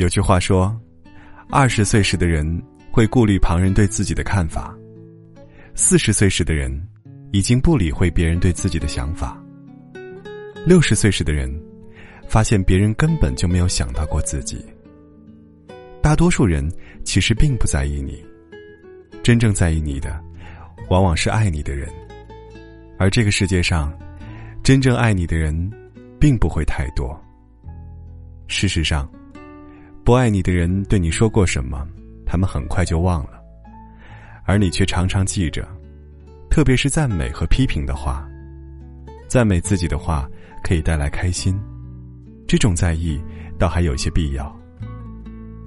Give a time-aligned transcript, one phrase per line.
[0.00, 0.74] 有句话说，
[1.50, 2.42] 二十岁时的人
[2.90, 4.74] 会顾虑旁人对自己的看法，
[5.74, 6.72] 四十岁时的人
[7.32, 9.38] 已经不理会别人对自己的想法，
[10.64, 11.54] 六十岁时的人
[12.26, 14.64] 发现别人根本就没有想到过自己。
[16.00, 16.66] 大多数人
[17.04, 18.24] 其实并不在意你，
[19.22, 20.18] 真正在意你的，
[20.88, 21.86] 往往是爱你的人，
[22.98, 23.92] 而这个世界上，
[24.62, 25.70] 真正爱你的人，
[26.18, 27.14] 并不会太多。
[28.48, 29.06] 事实上，
[30.10, 31.86] 不爱你的人对你说过什么，
[32.26, 33.40] 他们很快就忘了，
[34.42, 35.64] 而你却常常记着，
[36.50, 38.28] 特别是赞美和批评的话。
[39.28, 40.28] 赞美自己的话
[40.64, 41.56] 可以带来开心，
[42.48, 43.22] 这种在意
[43.56, 44.52] 倒还有些必要。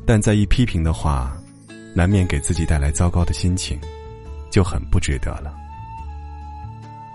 [0.06, 1.38] 但在意批评的话，
[1.96, 3.80] 难免给自己带来糟糕的心情，
[4.52, 5.56] 就很不值得了。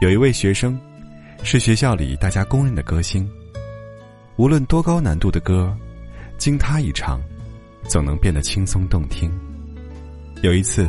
[0.01, 0.81] 有一位学生，
[1.43, 3.31] 是学校里大家公认的歌星。
[4.37, 5.77] 无论多高难度的歌，
[6.39, 7.21] 经他一唱，
[7.89, 9.31] 总能变得轻松动听。
[10.43, 10.89] 有一次，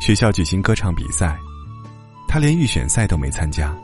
[0.00, 1.36] 学校举行歌唱比赛，
[2.28, 3.74] 他连预选赛都没参加，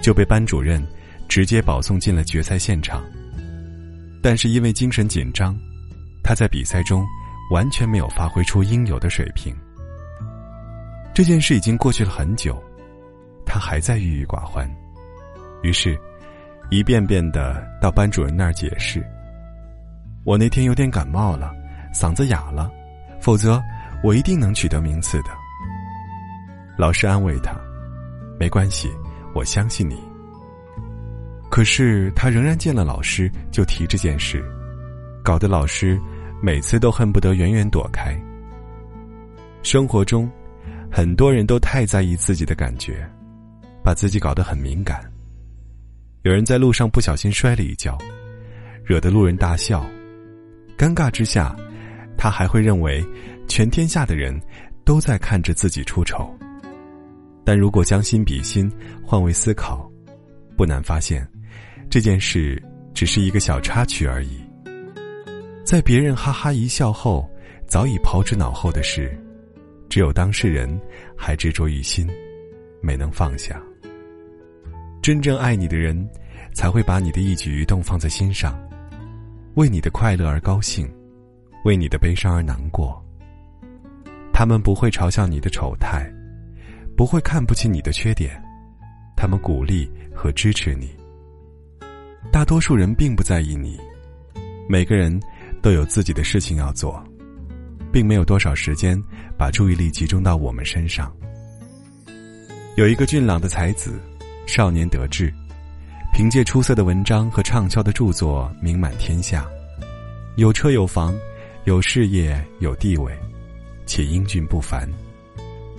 [0.00, 0.84] 就被班主任
[1.28, 3.02] 直接保送进了决赛现场。
[4.22, 5.56] 但是因为精神紧张。
[6.24, 7.04] 他在比赛中
[7.50, 9.52] 完全没有发挥出应有的水平。
[11.12, 12.62] 这件事已经过去了很久，
[13.44, 14.70] 他还在郁郁寡欢，
[15.64, 15.98] 于是，
[16.70, 19.04] 一遍遍的到班主任那儿解释
[20.24, 21.52] ：“我那天有点感冒了，
[21.94, 22.70] 嗓子哑了，
[23.20, 23.62] 否则
[24.02, 25.30] 我一定能取得名次的。”
[26.78, 27.54] 老师安慰他
[28.38, 28.90] ：“没关系，
[29.34, 29.96] 我相信你。”
[31.50, 34.44] 可是他仍然见了老师就提这件事，
[35.22, 36.00] 搞得老师。
[36.44, 38.20] 每次都恨不得远远躲开。
[39.62, 40.28] 生活中，
[40.90, 43.08] 很多人都太在意自己的感觉，
[43.80, 45.08] 把自己搞得很敏感。
[46.22, 47.96] 有人在路上不小心摔了一跤，
[48.84, 49.86] 惹得路人大笑，
[50.82, 51.54] 尴尬之下，
[52.18, 53.06] 他还会认为
[53.46, 54.36] 全天下的人
[54.84, 56.28] 都在看着自己出丑。
[57.44, 58.68] 但如果将心比心，
[59.00, 59.88] 换位思考，
[60.56, 61.24] 不难发现，
[61.88, 62.60] 这件事
[62.92, 64.40] 只是一个小插曲而已。
[65.64, 67.30] 在别人哈哈一笑后，
[67.68, 69.16] 早已抛之脑后的事，
[69.88, 70.68] 只有当事人
[71.16, 72.10] 还执着于心，
[72.80, 73.62] 没能放下。
[75.00, 76.10] 真正爱你的人，
[76.52, 78.58] 才会把你的一举一动放在心上，
[79.54, 80.88] 为你的快乐而高兴，
[81.64, 83.02] 为你的悲伤而难过。
[84.32, 86.10] 他们不会嘲笑你的丑态，
[86.96, 88.42] 不会看不起你的缺点，
[89.16, 90.90] 他们鼓励和支持你。
[92.30, 93.78] 大多数人并不在意你，
[94.68, 95.20] 每个人。
[95.62, 97.00] 都有自己的事情要做，
[97.92, 99.00] 并没有多少时间
[99.38, 101.14] 把注意力集中到我们身上。
[102.74, 104.00] 有一个俊朗的才子，
[104.44, 105.32] 少年得志，
[106.12, 109.46] 凭借出色的文章和畅销的著作名满天下，
[110.36, 111.18] 有车有房，
[111.64, 113.18] 有事业有地位，
[113.86, 114.86] 且英俊不凡，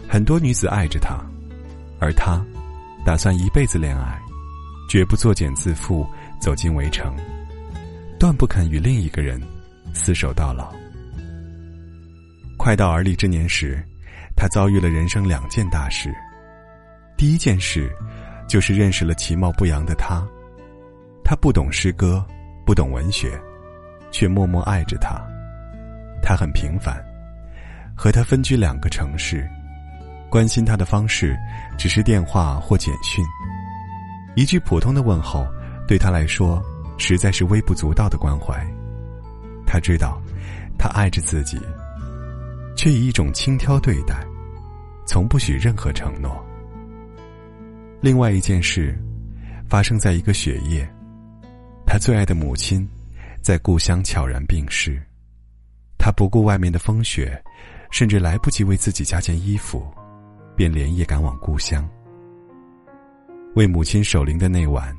[0.09, 1.23] 很多女子爱着他，
[1.99, 2.43] 而他
[3.05, 4.19] 打算一辈子恋爱，
[4.89, 6.03] 绝不作茧自缚，
[6.41, 7.15] 走进围城，
[8.19, 9.39] 断不肯与另一个人。
[9.93, 10.73] 厮守到老。
[12.57, 13.85] 快到而立之年时，
[14.35, 16.11] 他遭遇了人生两件大事。
[17.15, 17.95] 第一件事，
[18.53, 20.23] 就是认识了其貌不扬的他。
[21.23, 22.23] 他不懂诗歌，
[22.63, 23.31] 不懂文学，
[24.11, 25.19] 却默默爱着他。
[26.21, 27.03] 他很平凡，
[27.97, 29.49] 和他分居两个城市，
[30.29, 31.35] 关心他的方式
[31.79, 33.25] 只是电话或简讯。
[34.35, 35.47] 一句普通的问候，
[35.87, 36.61] 对他来说
[36.99, 38.63] 实在是微不足道的关怀。
[39.65, 40.21] 他知道，
[40.77, 41.59] 他爱着自己，
[42.77, 44.15] 却以一种轻佻对待，
[45.07, 46.39] 从不许任何承诺。
[48.03, 48.93] 另外一件事，
[49.69, 50.85] 发生在一个雪夜，
[51.87, 52.85] 他最爱的母亲，
[53.41, 55.01] 在故乡悄然病逝，
[55.97, 57.41] 他不顾外面的风雪，
[57.91, 59.89] 甚至来不及为自己加件衣服，
[60.53, 61.89] 便连夜赶往故乡。
[63.55, 64.93] 为母亲守灵的那晚，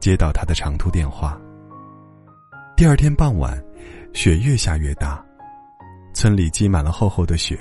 [0.00, 1.40] 接到他的长途电话。
[2.76, 3.56] 第二天傍晚。
[4.12, 5.22] 雪越下越大，
[6.14, 7.58] 村里积满了厚厚的雪，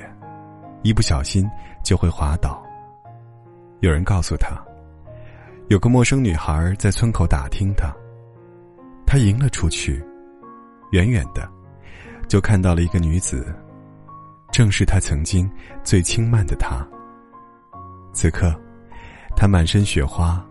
[0.84, 1.46] 一不小心
[1.84, 2.64] 就会滑倒。
[3.82, 4.60] 有人告诉他，
[5.68, 7.94] 有个陌生女孩在村口打听他，
[9.06, 10.04] 他迎了出去，
[10.92, 11.48] 远远的
[12.28, 13.54] 就看到了一个女子，
[14.52, 15.50] 正是他曾经
[15.84, 16.88] 最轻慢的她。
[18.14, 18.54] 此刻，
[19.36, 20.44] 他满身雪花，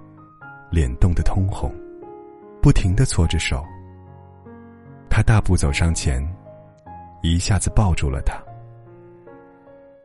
[0.71, 1.75] 脸冻得通红，
[2.61, 3.65] 不停的搓着手。
[5.09, 6.23] 他大步走上前，
[7.23, 8.37] 一下子抱住了她。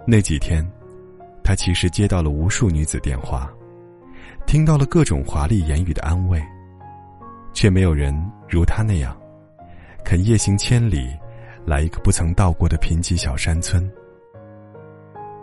[0.07, 0.65] 那几天，
[1.49, 3.51] 他其实接到了无数女子电话，
[4.45, 6.39] 听到了各种华丽言语的安慰，
[7.53, 8.13] 却没有人
[8.47, 9.19] 如他那样，
[10.05, 11.09] 肯夜行千里
[11.65, 13.91] 来一个不曾到过的贫瘠小山村。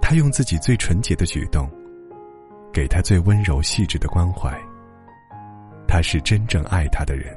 [0.00, 1.68] 他用自己最纯洁的举动，
[2.72, 4.56] 给他最温柔细致的关怀。
[5.88, 7.36] 他是真正爱他的人。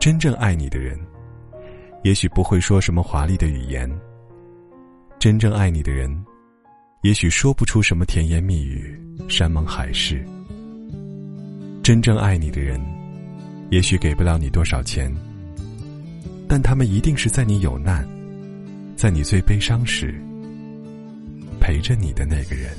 [0.00, 0.98] 真正爱你的人，
[2.02, 3.88] 也许不会说什么华丽的语言。
[5.20, 6.10] 真正爱你的人，
[7.04, 8.98] 也许说不出什么甜言蜜语、
[9.28, 10.26] 山盟海誓。
[11.82, 12.80] 真正爱你的人，
[13.70, 15.14] 也许给不了你多少钱，
[16.48, 18.08] 但他们一定是在你有难、
[18.96, 20.18] 在你最悲伤时
[21.60, 22.74] 陪着你的那个人。